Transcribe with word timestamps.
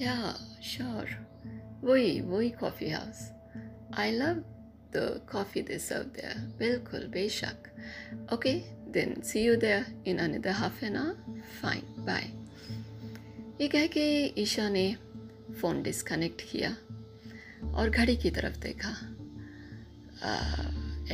Yeah, 0.00 0.34
sure. 0.62 1.08
वही 1.84 2.20
वही 2.20 2.48
coffee 2.50 2.88
house 2.90 3.18
I 3.98 4.10
love 4.10 4.36
the 4.94 5.26
coffee 5.32 5.62
they 5.62 5.78
serve 5.78 6.04
there 6.16 6.38
बिल्कुल 6.58 7.06
बेशक। 7.12 7.68
Okay 8.32 8.52
then 8.92 9.20
see 9.22 9.44
you 9.44 9.56
there 9.56 10.02
in 10.08 10.18
another 10.18 10.50
half 10.50 10.84
an 10.84 10.96
hour 10.96 11.40
fine 11.60 11.82
bye 12.06 12.24
ये 13.60 13.68
कह 13.68 13.86
के 13.86 14.04
ईशा 14.42 14.68
ने 14.68 14.84
फ़ोन 15.60 15.82
डिस्कनेक्ट 15.82 16.42
किया 16.50 16.70
और 17.72 17.90
घड़ी 17.90 18.16
की 18.16 18.30
तरफ़ 18.30 18.58
देखा। 18.58 18.90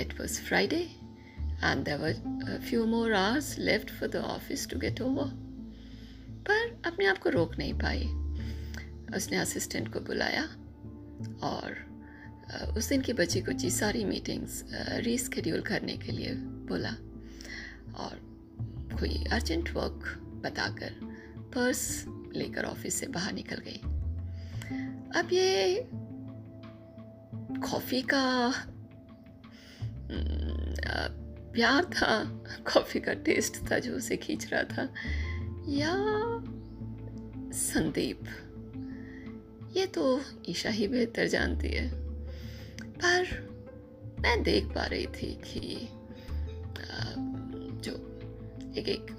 It 0.00 0.20
was 0.20 0.40
Friday 0.42 0.80
and 1.40 1.84
there 1.84 2.60
few 2.68 2.84
more 2.86 3.14
hours 3.14 3.58
left 3.58 3.90
for 3.90 4.08
the 4.08 4.24
office 4.36 4.68
to 4.70 4.78
get 4.78 5.00
over 5.00 5.34
पर 6.48 6.80
अपने 6.86 7.06
आप 7.06 7.18
को 7.18 7.30
रोक 7.30 7.58
नहीं 7.58 7.74
पाई। 7.74 8.08
उसने 9.14 9.36
असिस्टेंट 9.36 9.92
को 9.92 10.00
बुलाया 10.00 10.42
और 11.42 11.86
उस 12.78 12.88
दिन 12.88 13.00
की 13.00 13.12
बची 13.12 13.40
कुछ 13.40 13.66
सारी 13.66 14.04
मीटिंग्स 14.04 14.64
रीस्केड्यूल 14.92 15.60
करने 15.60 15.96
के 15.96 16.12
लिए 16.12 16.34
बोला 16.34 16.90
और 17.96 18.26
कोई 19.00 19.24
अर्जेंट 19.32 19.70
वर्क 19.70 20.22
बताकर 20.44 20.94
पर्स 21.54 22.04
लेकर 22.36 22.64
ऑफ़िस 22.64 22.94
से 22.94 23.06
बाहर 23.06 23.32
निकल 23.32 23.56
गई। 23.56 23.80
अब 25.20 25.28
ये 25.32 25.88
कॉफ़ी 27.70 28.02
का 28.02 28.52
प्यार 31.52 31.84
था 31.84 32.24
कॉफ़ी 32.72 33.00
का 33.00 33.12
टेस्ट 33.12 33.70
था 33.70 33.78
जो 33.78 33.96
उसे 33.96 34.16
खींच 34.16 34.52
रहा 34.52 34.62
था 34.62 34.94
या 35.68 35.94
संदीप? 37.52 38.20
ये 39.76 39.86
तो 39.86 40.20
ईशा 40.48 40.70
ही 40.70 40.86
बेहतर 40.88 41.26
जानती 41.28 41.68
है। 41.68 41.88
पर 42.98 43.24
मैं 44.20 44.42
देख 44.42 44.64
पा 44.74 44.84
रही 44.84 45.06
थी 45.06 45.32
कि 45.44 45.88
जो 47.84 47.92
एक 48.78 48.88
एक 48.88 49.10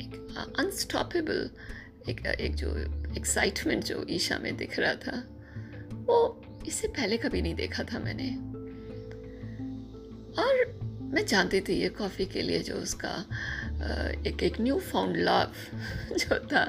एक 0.00 0.14
अनस्टॉपेबल 0.58 1.48
एक 2.08 2.26
एक 2.26 2.54
जो 2.54 2.76
एक्साइटमेंट 3.16 3.84
जो 3.84 4.04
ईशा 4.10 4.38
में 4.38 4.56
दिख 4.56 4.78
रहा 4.78 4.94
था, 4.96 5.22
वो 6.06 6.42
इससे 6.66 6.88
पहले 6.88 7.16
कभी 7.16 7.42
नहीं 7.42 7.54
देखा 7.54 7.84
था 7.84 7.98
मैंने। 7.98 8.28
और 10.42 10.64
मैं 11.14 11.24
जानती 11.26 11.60
थी 11.60 11.74
ये 11.74 11.88
कॉफ़ी 11.88 12.26
के 12.26 12.42
लिए 12.42 12.58
जो 12.62 12.74
उसका 12.76 13.14
एक 14.28 14.42
एक 14.42 14.60
न्यू 14.60 14.78
फाउंड 14.82 15.16
लव 15.18 15.52
जो 16.12 16.38
था, 16.46 16.64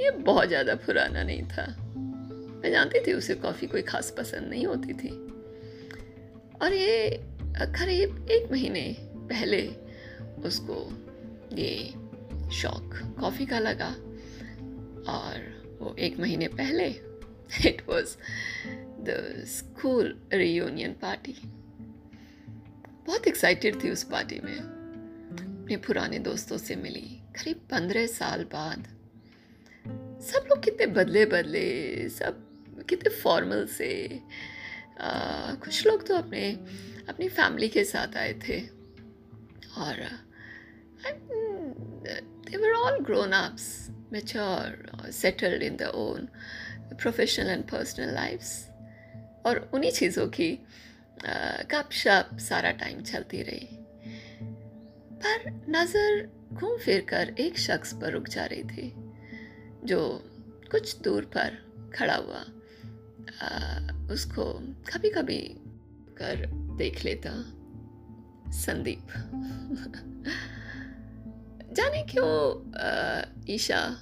ये 0.00 0.10
बहुत 0.10 0.48
ज़्यादा 0.48 0.74
पुराना 0.76 1.22
नहीं 1.22 1.42
था। 1.48 1.64
मैं 2.60 2.70
जानती 2.70 3.06
थी 3.06 3.12
उसे 3.12 3.34
कॉफ़ी 3.34 3.66
कोई 3.66 3.82
ख़ास 3.82 4.14
पसंद 4.18 4.48
नहीं 4.48 4.66
होती 4.66 4.92
थी। 4.92 5.10
और 6.62 6.72
ये, 6.72 7.20
करीब 7.56 8.28
एक 8.30 8.52
महीने 8.52 8.96
पहले 9.16 9.68
उसको 10.44 10.76
ये 11.56 11.94
शौक 12.52 13.16
कॉफ़ी 13.20 13.46
का 13.46 13.58
लगा। 13.58 13.90
और 15.08 15.60
वो 15.80 15.96
एक 15.98 16.18
महीने 16.18 16.48
पहले 16.48 16.86
it 17.66 17.82
was 17.88 18.16
the 18.76 19.34
school 19.46 20.20
reunion 20.32 20.92
party 20.92 21.36
बहुत 23.06 23.26
एक्साइटेड 23.26 23.82
थी 23.84 23.90
उस 23.90 24.02
पार्टी 24.02 24.40
में। 24.40 24.56
अपने 24.56 25.76
पुराने 25.76 26.18
दोस्तों 26.18 26.58
से 26.58 26.76
मिली। 26.76 27.22
करीब 27.34 27.56
पंद्रह 27.56 28.06
साल 28.06 28.44
बाद 28.44 28.86
सब 30.22 30.46
लोग 30.48 30.62
कितने 30.62 30.86
बदले 30.86 31.24
बदले 31.26 32.08
सब 32.08 32.49
कितने 32.88 33.10
फॉर्मल 33.22 33.66
से 33.78 33.90
आ, 35.00 35.54
कुछ 35.64 35.86
लोग 35.86 36.06
तो 36.06 36.14
अपने 36.14 36.50
अपनी 37.08 37.28
फैमिली 37.28 37.68
के 37.68 37.84
साथ 37.84 38.16
आए 38.16 38.32
थे। 38.48 38.60
और 39.78 39.96
they 42.46 42.58
were 42.58 42.74
all 42.76 42.98
grown 43.00 43.32
ups, 43.32 43.90
mature, 44.12 44.72
settled 45.10 45.62
in 45.62 45.76
their 45.76 45.94
own 45.94 46.28
professional 46.98 47.50
and 47.54 47.66
personal 47.72 48.12
lives. 48.14 48.50
और 49.46 49.58
उन्हीं 49.74 49.92
चीज़ों 49.92 50.26
की 50.28 50.50
गप 51.72 51.88
शप 51.92 52.36
सारा 52.40 52.70
टाइम 52.80 53.00
चलती 53.02 53.42
रही। 53.42 53.68
पर 55.22 55.50
नज़र 55.70 56.28
घूम 56.52 56.76
फिर 56.78 57.00
कर 57.08 57.34
एक 57.40 57.58
शख्स 57.58 57.92
पर 58.00 58.12
रुक 58.12 58.28
जा 58.28 58.44
रही 58.52 58.64
थी 58.64 58.92
जो 59.84 60.00
कुछ 60.70 60.96
दूर 61.02 61.24
पर 61.36 61.58
खड़ा 61.96 62.14
हुआ। 62.16 62.44
उसको 64.12 64.62
कभी 64.92 65.10
कभी 65.10 65.56
कर 66.18 66.50
देख 66.76 67.04
लेता 67.04 67.44
संदीप। 68.52 69.06
जाने 71.76 72.02
क्यों 72.02 72.62
ईशा? 73.54 73.96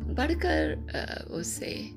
बढ़कर 0.00 0.74
उससे 1.30 1.90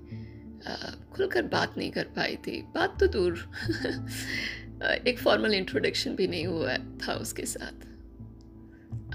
खुलकर 1.13 1.43
बात 1.43 1.73
नहीं 1.77 1.91
कर 1.91 2.03
पाई 2.03 2.35
थी। 2.35 2.61
बात 2.61 2.99
तो 2.99 3.07
दूर। 3.07 3.33
एक 5.07 5.19
फॉर्मल 5.19 5.53
इंट्रोडक्शन 5.53 6.15
भी 6.15 6.27
नहीं 6.27 6.45
हुआ 6.45 6.77
था 6.77 7.13
उसके 7.13 7.45
साथ। 7.45 7.85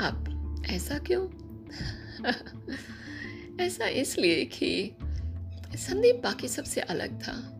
अब 0.00 0.62
ऐसा 0.66 0.98
क्यों? 0.98 1.28
ऐसा 3.60 3.86
इसलिए 3.86 4.44
कि 4.44 4.96
संदीप 5.76 6.20
बाकी 6.24 6.48
सबसे 6.48 6.80
अलग 6.80 7.22
था। 7.22 7.56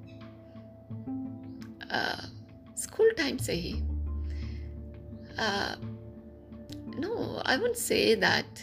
स्कूल 2.79 3.11
टाइम 3.19 3.37
से 3.37 3.53
ही। 3.53 3.73
No 7.01 7.43
I 7.47 7.57
would 7.57 7.75
say 7.75 8.17
that 8.17 8.55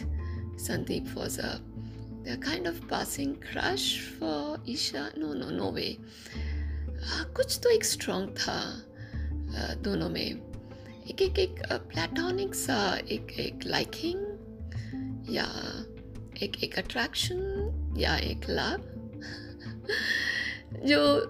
Sandeep 0.60 1.14
was 1.14 1.40
a 1.40 1.58
kind 2.28 2.68
of 2.68 2.86
passing 2.86 3.34
crush 3.34 3.98
for 4.20 4.64
Esha 4.68 5.10
no 5.18 5.34
no 5.34 5.50
no 5.50 5.70
way 5.70 5.96
कुछ 7.36 7.60
तो 7.62 7.70
एक 7.70 7.84
स्ट्रॉन्ग 7.84 8.30
था 8.30 8.84
uh, 8.84 9.84
दोनों 9.84 10.08
में। 10.08 10.48
एक 11.08 11.22
एक 11.22 11.38
एक 11.38 11.72
प्लेटोनिक 11.72 12.54
सा 12.54 12.96
एक 12.96 13.30
एक 13.30 13.58
लाइकिंग 13.66 14.26
या 15.30 15.48
एक 16.42 16.64
एक 16.64 16.78
अट्रैक्शन 16.78 17.94
या 17.98 18.16
एक 18.16 18.40
लव 18.50 18.97
जो 20.84 21.20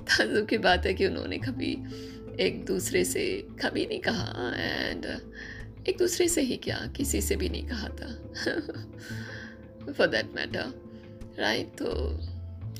ताजुब 0.00 0.46
की 0.46 0.58
बात 0.58 0.86
है 0.86 0.94
कि 0.94 1.06
उन्होंने 1.06 1.38
कभी 1.38 1.72
एक 2.42 2.64
दूसरे 2.64 3.04
से 3.04 3.46
कभी 3.64 3.86
नहीं 3.86 4.00
कहा 4.00 4.54
एंड 4.56 5.06
एक 5.88 5.98
दूसरे 5.98 6.28
से 6.28 6.40
ही 6.40 6.56
क्या? 6.56 6.92
किसी 6.96 7.20
से 7.20 7.36
भी 7.36 7.48
नहीं 7.48 7.68
कहा 7.68 7.88
था। 7.88 8.32
फॉर 9.92 10.06
दैट 10.06 10.26
मैटर 10.34 10.72
राइट 11.38 11.68
तो 11.68 12.14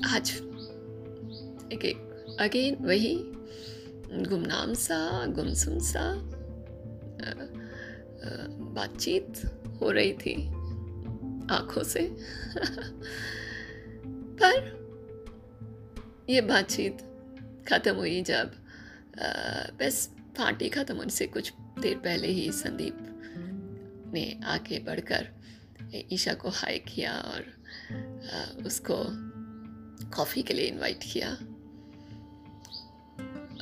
आज 0.07 0.31
एक 1.73 1.85
एक 1.85 1.97
अगेन 2.39 2.75
वही 2.75 3.15
गुमनाम 4.13 4.73
सा, 4.73 5.25
गुमसुम 5.25 5.79
सा 5.79 6.13
बातचीत 8.59 9.33
हो 9.81 9.91
रही 9.91 10.13
थी 10.13 10.47
आँखों 11.51 11.83
से। 11.83 12.17
पर 14.41 14.80
ये 16.31 16.41
बातचीत 16.41 16.97
ख़त्म 17.67 17.95
हुई 17.95 18.21
जब 18.21 18.51
बस 19.79 19.95
पार्टी 20.37 20.69
ख़त्म 20.69 20.95
होने 20.97 21.11
से 21.11 21.25
कुछ 21.27 21.51
देर 21.79 21.97
पहले 21.97 22.27
ही 22.27 22.51
संदीप 22.51 22.97
ने 24.13 24.23
आके 24.45 24.79
बढ़कर 24.79 25.27
ईशा 26.13 26.33
को 26.33 26.49
हाई 26.49 26.79
किया 26.87 27.11
और 27.31 27.41
उसको 28.65 28.97
कॉफ़ी 30.15 30.41
के 30.43 30.53
लिए 30.53 30.67
इनवाइट 30.67 31.03
किया। 31.03 31.31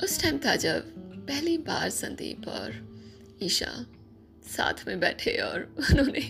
उस 0.04 0.22
टाइम 0.22 0.38
था 0.38 0.54
जब 0.56 0.92
पहली 1.26 1.58
बार 1.66 1.90
संदीप 1.90 2.48
और 2.48 2.68
ईशा 3.42 3.72
साथ 4.46 4.86
में 4.88 4.98
बैठे 5.00 5.36
और 5.42 5.74
उन्होंने 5.78 6.22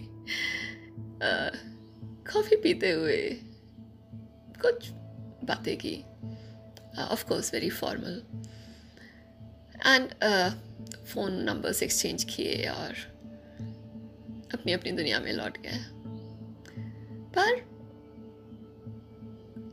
कॉफ़ी 2.33 2.57
पीते 2.57 2.91
हुए 2.91 3.23
कुछ 4.63 4.91
बातें 5.45 5.77
की। 5.77 6.03
Of 6.99 7.25
course 7.25 7.55
very 7.55 7.71
formal 7.71 8.23
and 9.87 10.09
phone 11.07 11.33
numbers 11.33 11.83
exchange 11.83 12.25
किए 12.25 12.67
और 12.67 12.95
अपनी 14.55 14.73
अपनी 14.73 14.93
दुनिया 14.93 15.21
में 15.21 15.33
लौट 15.33 15.59
गए 15.59 15.85
पर 17.39 17.71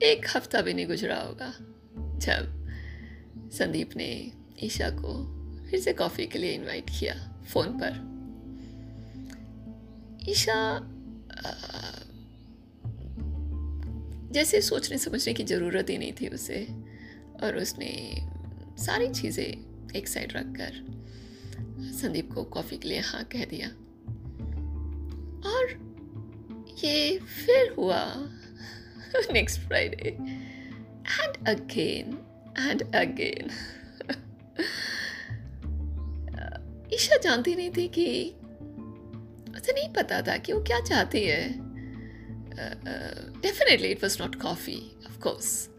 एक 0.03 0.25
हफ़्ता 0.35 0.61
भी 0.61 0.73
नहीं 0.73 0.87
गुजरा 0.87 1.15
होगा 1.15 1.53
जब 1.97 2.57
संदीप 3.51 3.89
ने 3.95 4.31
ईशा 4.63 4.89
को 4.89 5.37
फिर 5.69 5.79
से 5.79 5.93
कॉफ़ी 5.93 6.27
के 6.27 6.39
लिए 6.39 6.51
इनवाइट 6.51 6.89
किया 6.89 7.41
फ़ोन 7.53 7.79
पर। 7.83 8.17
ईशा 10.29 10.79
जैसे 14.31 14.61
सोचने 14.61 14.97
समझने 14.97 15.33
की 15.33 15.43
ज़रूरत 15.43 15.89
ही 15.89 15.97
नहीं 15.97 16.13
थी 16.13 16.27
उसे। 16.27 16.86
और 17.43 17.57
उसने 17.57 17.91
सारी 18.79 19.09
चीज़ें 19.09 19.91
एक 19.95 20.07
साइड 20.07 20.33
रख 20.33 20.45
कर 20.57 20.85
संदीप 21.93 22.31
को 22.33 22.43
कॉफ़ी 22.43 22.77
के 22.77 22.87
लिए 22.89 22.99
हाँ 22.99 23.23
कह 23.23 23.45
दिया। 23.45 23.67
और 25.49 25.71
ये 26.83 27.17
फिर 27.19 27.73
हुआ 27.77 28.03
next 29.33 29.59
Friday 29.59 30.09
and 30.09 31.47
again 31.47 32.17
and 32.59 32.81
again 32.95 33.49
Isha 36.93 37.17
जानती 37.17 37.55
नहीं 37.55 37.69
थी 37.69 37.87
कि 37.87 38.07
उसे 39.57 39.73
नहीं 39.73 39.89
पता 39.93 40.21
था 40.21 40.37
कि 40.37 40.53
वो 40.53 40.61
क्या 40.63 40.79
चाहती 40.79 41.23
है। 41.23 41.41
Definitely 43.41 43.87
it 43.87 44.03
was 44.03 44.21
not 44.21 44.35
coffee 44.35 44.79
of 45.05 45.19
course 45.19 45.76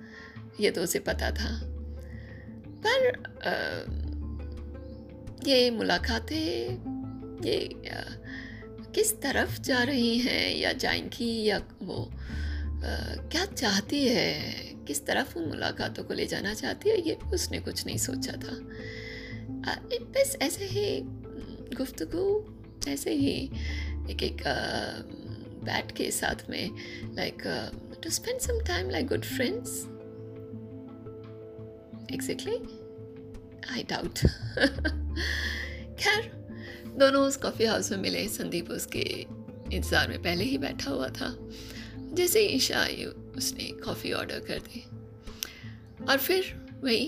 ये 0.60 0.70
तो 0.70 0.82
उसे 0.82 0.98
पता 0.98 1.30
था। 1.30 1.60
पर 2.86 3.12
uh, 3.38 4.08
ये 5.48 5.70
मुलाकातें 5.70 6.88
ये 7.44 7.68
uh, 7.68 8.18
किस 8.94 9.20
तरफ़ 9.20 9.60
जा 9.60 9.82
रही 9.82 10.18
हैं 10.18 10.56
या 10.56 10.72
जाएँगी 10.72 11.44
या 11.44 11.62
वो 11.82 12.10
uh, 12.12 13.32
क्या 13.32 13.44
चाहती 13.44 14.08
है? 14.08 14.54
किस 14.86 15.06
तरफ़ 15.06 15.38
उन 15.38 15.48
मुलाकातों 15.48 16.04
को 16.04 16.14
ले 16.14 16.26
जाना 16.26 16.54
चाहती 16.54 16.90
है? 16.90 17.08
ये 17.08 17.14
उसने 17.14 17.58
कुछ 17.58 17.86
नहीं 17.86 17.98
सोचा 17.98 18.32
था। 18.32 18.68
बस 20.00 20.36
ऐसे 20.42 20.64
ही 20.64 21.00
गुफ्तगु 21.76 22.54
ऐसे 22.88 23.12
ही 23.12 23.50
एक 24.10 24.22
एक 24.22 24.42
बैट 25.64 25.92
के 25.92 26.10
साथ 26.10 26.50
में 26.50 26.70
like 27.14 27.42
to 28.02 28.10
spend 28.10 28.40
some 28.40 28.60
time 28.60 28.90
like 28.90 29.06
good 29.06 29.22
friends 29.22 29.97
exactly 32.12 32.56
I 33.72 33.82
doubt 33.82 34.18
खैर 36.00 36.30
दोनों 36.98 37.22
उस 37.22 37.36
कॉफ़ी 37.36 37.64
हाउस 37.64 37.90
में 37.92 37.98
मिले 37.98 38.26
संदीप 38.28 38.70
उसके 38.70 39.00
इंतज़ार 39.72 40.08
में 40.08 40.22
पहले 40.22 40.44
ही 40.44 40.58
बैठा 40.58 40.90
हुआ 40.90 41.08
था। 41.08 41.34
जैसे 42.14 42.40
ईशा 42.46 42.80
आई 42.80 43.04
उसने 43.04 43.64
कॉफ़ी 43.84 44.12
ऑर्डर 44.12 44.38
कर 44.40 44.58
दी। 44.58 44.80
और 46.04 46.18
फिर 46.18 46.54
वही 46.84 47.06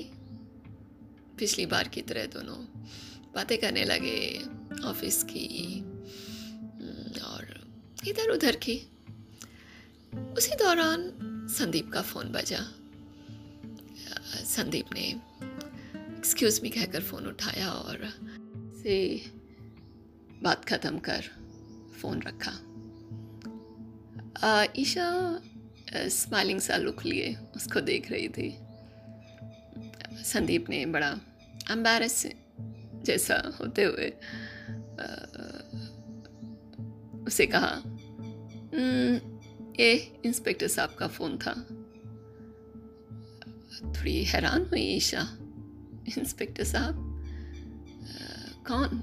पिछली 1.38 1.66
बार 1.66 1.88
की 1.88 2.02
तरह 2.02 2.26
दोनों 2.26 2.56
बातें 3.34 3.56
करने 3.58 3.84
लगे 3.84 4.18
ऑफ़िस 4.84 5.22
की 5.22 5.46
हम्म, 5.78 7.20
और 7.24 7.42
इधर 8.08 8.30
उधर 8.30 8.56
की। 8.56 8.76
उसी 10.36 10.54
दौरान 10.54 11.10
संदीप 11.50 11.90
का 11.92 12.02
फ़ोन 12.02 12.32
बजा। 12.32 12.58
संदीप 14.30 14.86
ने 14.94 15.06
एक्सक्यूज़ 16.18 16.60
मी 16.62 16.70
कहकर 16.70 17.00
फ़ोन 17.00 17.26
उठाया 17.26 17.68
और 17.70 18.08
से 18.82 18.96
बात 20.42 20.64
ख़त्म 20.64 20.98
कर 20.98 21.24
फ़ोन 22.00 22.22
रखा। 22.22 22.52
ईशा 24.78 25.08
स्माइलिंग 25.94 26.60
सा 26.60 26.76
लुक 26.76 27.04
लिए 27.04 27.36
उसको 27.56 27.80
देख 27.80 28.10
रही 28.10 28.28
थी। 28.28 28.56
संदीप 30.24 30.68
ने 30.70 30.84
बड़ा 30.86 31.10
एम्बेरस 31.70 32.26
जैसा 33.04 33.36
होते 33.60 33.84
हुए 33.84 34.08
आ, 34.08 35.06
उसे 37.26 37.46
कहा 37.46 37.82
ये 39.80 39.92
इंस्पेक्टर 40.24 40.68
साहब 40.68 40.94
का 40.98 41.06
फ़ोन 41.08 41.36
था। 41.38 41.54
थोड़ी 43.84 44.24
हैरान 44.24 44.62
हुई 44.62 44.80
ईशा, 44.80 45.28
इंस्पेक्टर 46.18 46.64
साहब। 46.64 47.06
कौन? 48.66 49.02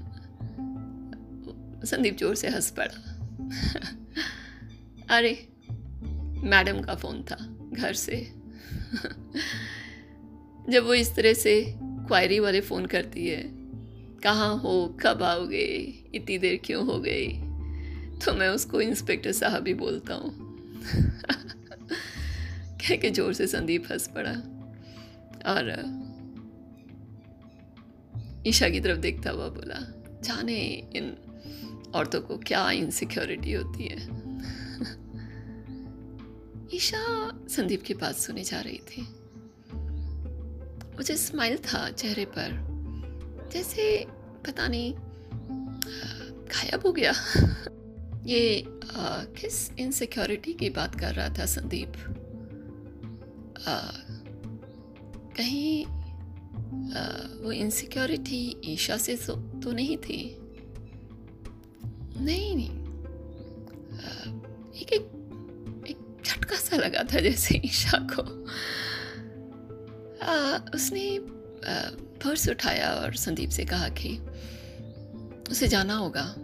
संदीप 1.84 2.16
ज़ोर 2.18 2.34
से 2.34 2.48
हंस 2.48 2.70
पड़ा। 2.70 3.14
अरे, 5.16 5.48
मैडम 6.44 6.80
का 6.80 6.94
फ़ोन 6.94 7.22
था, 7.22 7.36
घर 7.72 7.92
से। 7.92 8.16
जब 10.68 10.84
वो 10.84 10.94
इस 10.94 11.14
तरह 11.14 11.32
से 11.32 11.74
क्वायरी 11.80 12.38
वाले 12.40 12.60
फ़ोन 12.60 12.86
करती 12.86 13.26
है, 13.26 13.42
कहाँ 14.22 14.56
हो, 14.58 14.96
कब 15.00 15.22
आओगे, 15.22 15.64
इतनी 16.14 16.38
देर 16.38 16.60
क्यों 16.64 16.86
हो 16.86 16.98
गई? 17.00 17.28
तो 18.18 18.32
मैं 18.34 18.48
उसको 18.48 18.80
इंस्पेक्टर 18.80 19.32
साहब 19.32 19.66
ही 19.66 19.74
बोलता 19.74 20.14
हूँ। 20.14 20.30
कह 22.78 22.96
के 22.96 23.10
ज़ोर 23.10 23.32
से 23.32 23.46
संदीप 23.46 23.84
हंस 23.92 24.08
पड़ा। 24.08 24.32
और 25.46 25.98
ईशा 28.46 28.68
की 28.68 28.80
तरफ़ 28.80 28.98
देखता 28.98 29.30
हुआ 29.30 29.48
बोला 29.48 29.92
जाने 30.22 30.88
इन 30.96 31.16
औरतों 31.94 32.20
को 32.20 32.38
क्या 32.38 32.70
इनसिक्योरिटी 32.70 33.52
होती 33.52 33.84
है? 33.84 33.96
ईशा 36.74 37.30
संदीप 37.48 37.82
की 37.82 37.94
बात 37.94 38.14
सुने 38.14 38.44
जा 38.44 38.60
रही 38.60 38.78
थी। 38.78 39.02
मुझे 40.96 41.16
स्माइल 41.16 41.56
था 41.56 41.90
चेहरे 41.90 42.24
पर 42.24 42.68
जैसे 43.52 44.06
पता 44.46 44.68
नहीं 44.68 44.94
गायब 46.48 46.86
हो 46.86 46.92
गया। 46.92 47.12
ये 48.26 48.66
आ, 48.96 49.24
किस 49.24 49.78
इनसिक्योरिटी 49.78 50.52
की 50.52 50.70
बात 50.70 51.00
कर 51.00 51.14
रहा 51.14 51.28
था 51.28 51.46
संदीप? 51.46 51.92
कहीं 55.38 55.86
आ, 56.96 57.00
वो 57.44 57.52
इनसिक्योरिटी 57.52 58.60
ईशा 58.64 58.96
से 58.96 59.16
तो, 59.16 59.36
तो 59.36 59.72
नहीं 59.72 59.96
थी। 59.96 60.38
नहीं 62.20 62.56
नहीं। 62.56 62.70
आ, 62.70 64.40
एक 64.76 64.88
एक 64.92 65.02
एक 65.88 66.22
झटका 66.26 66.56
सा 66.56 66.76
लगा 66.76 67.02
था 67.02 67.20
जैसे 67.20 67.62
ईशा 67.64 68.08
को। 68.10 68.22
आ, 70.26 70.58
उसने 70.74 71.18
पर्स 72.22 72.48
उठाया 72.48 72.90
और 72.90 73.14
संदीप 73.14 73.50
से 73.50 73.64
कहा 73.64 73.88
कि 73.88 74.18
उसे 75.50 75.68
जाना 75.68 75.94
होगा। 75.94 76.34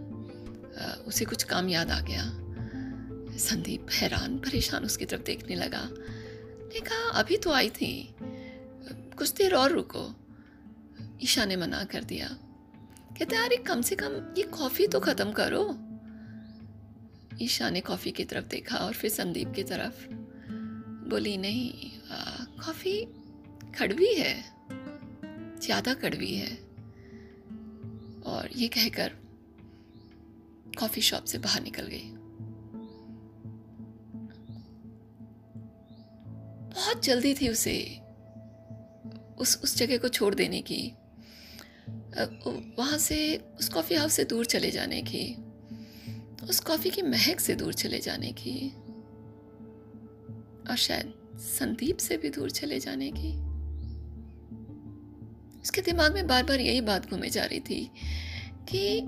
उसे 1.07 1.25
कुछ 1.25 1.43
काम 1.43 1.69
याद 1.69 1.91
आ 1.91 1.99
गया। 1.99 2.23
संदीप 3.37 3.87
हैरान 3.91 4.37
परेशान 4.37 4.85
उसकी 4.85 5.05
तरफ़ 5.05 5.21
देखने 5.21 5.55
लगा। 5.55 5.89
ने 6.73 6.79
कहा 6.79 7.09
अभी 7.09 7.37
तो 7.37 7.51
आई 7.51 7.69
थी। 7.69 8.14
कुछ 9.17 9.31
देर 9.31 9.53
और 9.55 9.71
रुको। 9.71 10.05
ईशा 11.23 11.45
ने 11.45 11.55
मना 11.55 11.83
कर 11.83 12.03
दिया। 12.03 12.27
कहते 13.17 13.35
अरे, 13.35 13.57
कम 13.57 13.81
से 13.81 13.95
कम 13.95 14.33
ये 14.37 14.43
कॉफ़ी 14.43 14.87
तो 14.87 14.99
ख़त्म 14.99 15.31
करो। 15.31 15.63
ईशा 17.41 17.69
ने 17.69 17.81
कॉफ़ी 17.81 18.11
की 18.11 18.23
तरफ़ 18.23 18.45
देखा 18.45 18.77
और 18.77 18.93
फिर 18.93 19.09
संदीप 19.11 19.53
की 19.55 19.63
तरफ़। 19.63 20.07
बोली, 21.09 21.37
नहीं 21.37 21.91
कॉफ़ी 22.65 22.99
कड़वी 23.79 24.13
है। 24.15 24.35
ज़्यादा 25.61 25.93
कड़वी 25.93 26.33
है। 26.35 26.55
और 28.25 28.49
ये 28.55 28.67
कहकर 28.67 29.11
कॉफ़ी 30.79 31.01
शॉप 31.01 31.25
से 31.25 31.37
बाहर 31.37 31.61
निकल 31.63 31.87
गई। 31.87 32.11
बहुत 36.75 37.03
जल्दी 37.03 37.33
थी 37.33 37.49
उसे। 37.49 38.04
उस 39.37 39.61
उस 39.63 39.77
जगह 39.77 39.97
को 39.97 40.07
छोड़ 40.07 40.35
देने 40.35 40.61
की। 40.61 40.93
वहाँ 42.79 42.97
से 42.97 43.37
उस 43.37 43.69
कॉफ़ी 43.69 43.95
हाउस 43.95 44.13
से 44.13 44.23
दूर 44.23 44.45
चले 44.45 44.71
जाने 44.71 45.01
की। 45.01 45.35
उस 46.49 46.59
कॉफ़ी 46.59 46.89
की 46.89 47.01
महक 47.01 47.39
से 47.39 47.55
दूर 47.55 47.73
चले 47.73 47.99
जाने 47.99 48.31
की। 48.31 48.69
और 50.69 50.75
शायद 50.77 51.13
संदीप 51.35 51.97
से 51.97 52.17
भी 52.17 52.29
दूर 52.29 52.51
चले 52.51 52.79
जाने 52.79 53.11
की। 53.15 53.55
उसके 55.61 55.81
दिमाग 55.81 56.13
में 56.13 56.27
बार 56.27 56.43
बार 56.43 56.59
यही 56.59 56.81
बात 56.81 57.09
घूमे 57.09 57.29
जा 57.29 57.45
रही 57.45 57.59
थी 57.59 57.91
कि 58.69 59.01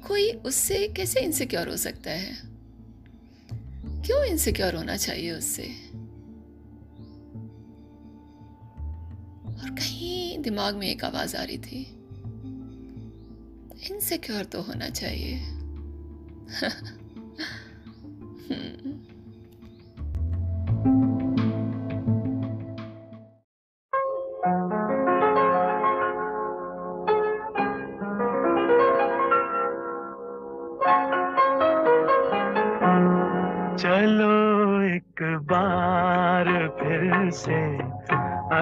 कोई 0.00 0.32
उससे 0.32 0.88
कैसे 0.88 1.20
इनसिक्योर 1.20 1.68
हो 1.68 1.76
सकता 1.76 2.10
है? 2.10 2.36
क्यों 4.02 4.24
इनसिक्योर 4.24 4.74
होना 4.74 4.96
चाहिए 4.96 5.32
उससे? 5.32 5.85
और 9.62 9.70
कहीं 9.70 10.38
दिमाग 10.38 10.76
में 10.76 10.88
एक 10.88 11.04
आवाज़ 11.04 11.36
आ 11.36 11.42
रही 11.42 11.58
थी 11.58 11.92
इनसिक्योर 13.90 14.44
तो 14.44 14.62
होना 14.62 14.88
चाहिए। 14.88 15.40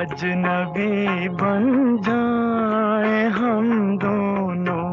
अजनबी 0.04 1.28
बन 1.28 1.64
जाए 2.02 3.20
हम 3.28 3.68
दोनों। 3.98 4.88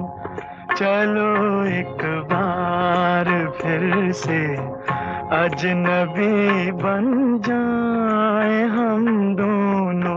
चलो 0.76 1.32
एक 1.80 2.04
बार 2.32 3.28
फिर 3.62 4.12
से 4.12 4.40
अजनबी 5.38 6.72
बन 6.72 7.04
जाए 7.48 8.64
हम 8.68 9.36
दोनों। 9.36 10.11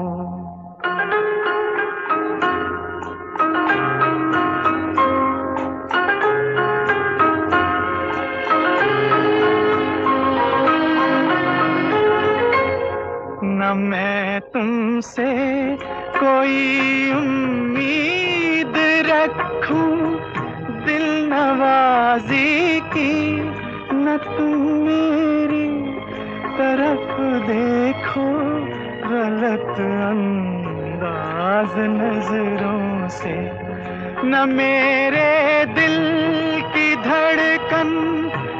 मैं 13.75 14.41
तुमसे 14.41 15.33
कोई 16.17 16.59
उम्मीद 17.13 18.75
रखूँ, 19.09 19.95
दिल 20.85 21.07
नवाजी 21.33 22.81
की, 22.81 23.15
न 23.95 24.17
तुम 24.25 24.53
मेरी 24.87 25.67
तरफ़ 26.59 27.15
देखो, 27.49 28.27
गलत 29.09 29.77
अंदाज 30.11 31.73
नज़रों 31.79 33.09
से। 33.09 33.37
न 34.27 34.33
मेरे 34.49 35.33
दिल 35.75 35.99
की 36.75 36.89
धड़कन 36.97 37.91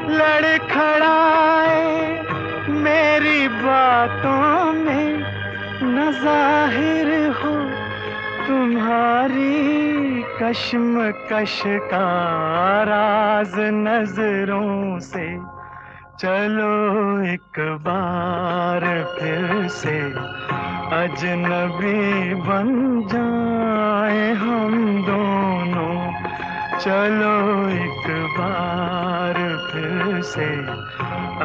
लड़खड़ाए, 0.09 1.85
मेरी 2.69 3.47
बातों 3.47 4.73
में 4.73 5.04
न 5.83 6.11
ज़ाहिर 6.23 7.09
हो 7.37 7.53
तुम्हारी 8.47 10.23
कश्मकश 10.41 11.61
का 11.91 12.07
राज 12.83 13.53
नज़रों 13.57 14.99
से। 14.99 15.25
चलो 16.19 16.73
एक 17.33 17.59
बार 17.87 18.83
फिर 19.19 19.67
से 19.69 19.97
अजनबी 20.95 22.33
बन 22.47 22.69
जाए 23.13 24.31
हम 24.43 24.73
दोनों। 25.05 25.95
चलो 26.79 27.35
एक 27.75 28.07
बार 28.37 29.44
से 30.25 30.45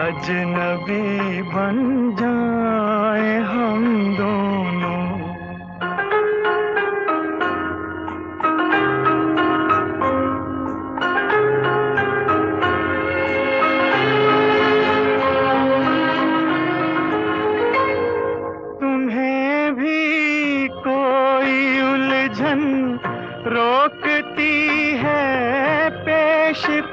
अजनबी 0.01 1.43
बन 1.53 1.77
जाए 2.21 3.33
हम 3.53 3.83
दोनों। 4.17 4.80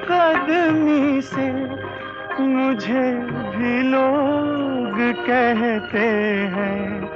कदमी 0.10 1.22
से 1.22 1.52
मुझे 2.42 3.14
भी 3.56 3.82
लोग 3.82 4.96
कहते 5.28 6.08
हैं 6.56 7.08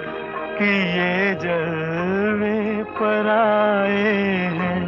कि 0.57 0.71
ये 0.98 1.36
जलवे 1.36 2.83
पर 2.83 3.27
आए 3.27 4.13
हैं। 4.60 4.83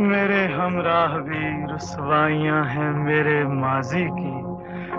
मेरे 0.00 0.46
हमराह 0.46 1.06
भी 1.06 1.74
रसवाइयाँ 1.74 2.64
हैं 2.64 2.92
मेरे 2.92 3.44
माजी 3.44 4.04
की। 4.04 4.46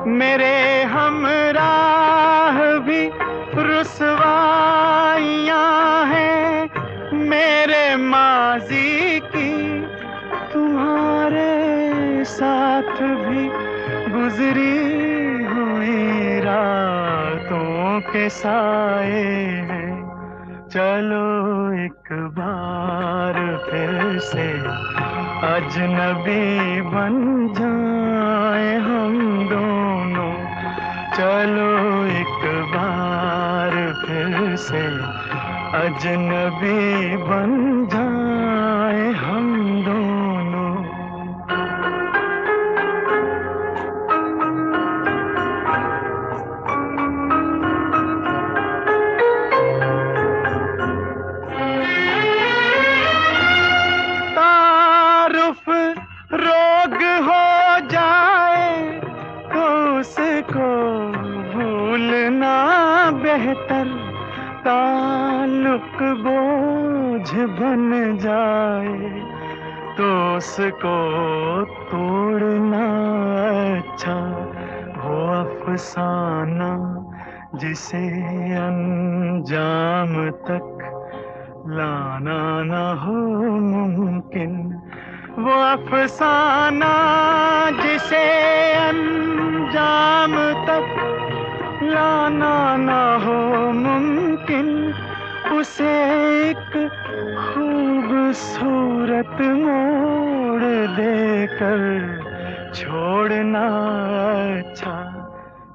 मेरे 0.10 0.84
हमराह 0.84 2.80
भी 2.80 3.12
रसवाइयाँ 3.56 6.06
हैं 6.06 6.70
मेरे 7.14 7.96
माजी 7.96 9.20
की। 9.20 9.77
साथ 12.78 13.00
भी 13.20 13.44
गुजरी 14.14 14.74
हुई 15.46 16.40
रातों 16.40 18.02
के 18.02 18.30
साए 18.30 19.22
हैं। 19.70 19.94
चलो 20.70 21.24
एक 21.86 22.12
बार 22.38 23.36
फिर 23.66 24.20
से 24.20 24.48
अजनबी 25.48 26.82
बन 26.92 27.16
जाए 27.58 28.76
हम 28.88 29.18
दोनों। 29.50 30.34
चलो 31.18 31.72
एक 32.22 32.46
बार 32.76 33.74
फिर 34.06 34.56
से 34.56 34.86
अजनबी 35.82 37.18
बन 37.26 37.50
जाए 37.94 38.07
ताल्लुक 65.48 66.00
बोझ 66.24 67.30
बन 67.58 67.92
जाए 68.20 68.96
तो 69.98 70.08
उसको 70.38 70.96
तोड़ना 71.88 72.84
अच्छा 73.78 74.16
वो 74.98 75.16
अफसाना 75.36 76.72
जिसे 77.56 78.04
अंजाम 78.60 80.14
तक 80.50 80.68
लाना 81.78 82.40
न 82.68 82.84
हो 83.04 83.16
मुमकिन। 83.70 84.54
वो 85.40 85.56
अफसाना 85.64 86.94
जिसे 87.82 88.26
अंजाम 88.84 90.36
तक 90.68 90.92
लाना 91.84 92.56
न 92.78 93.17
उसे 95.60 95.92
एक 96.50 96.74
खूबसूरत 97.40 99.38
मोड़ 99.62 100.64
देकर 100.98 101.82
छोड़ना 102.76 103.66
अच्छा। 104.60 104.96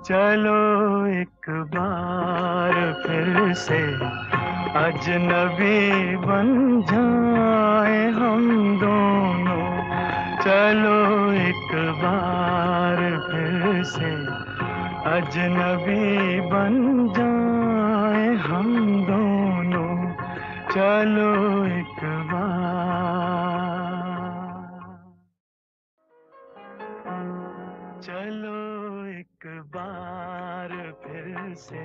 चलो 0.06 0.60
एक 1.06 1.48
बार 1.74 2.74
फिर 3.02 3.52
से 3.64 3.80
अजनबी 4.78 5.80
बन 6.26 6.48
जाए 6.90 8.00
हम 8.20 8.44
दोनों। 8.80 9.66
चलो 10.44 10.98
एक 11.48 11.70
बार 12.02 12.98
फिर 13.30 13.82
से 13.94 14.10
अजनबी 15.16 16.40
बन 16.50 16.74
जाए 17.18 18.26
हम 18.46 18.68
दोनों। 19.06 19.51
चलो 20.72 21.30
एक 21.64 22.00
बार। 22.02 22.92
चलो 28.02 28.60
एक 29.06 29.46
बार 29.46 30.70
फिर 31.04 31.54
से 31.54 31.84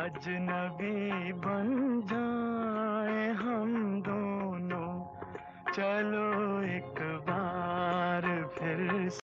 अजनबी 0.00 1.32
बन 1.32 1.68
जाए 2.12 3.30
हम 3.32 4.02
दोनों। 4.02 4.92
चलो 5.72 6.28
एक 6.62 7.00
बार 7.00 8.48
फिर 8.58 9.08
से 9.08 9.28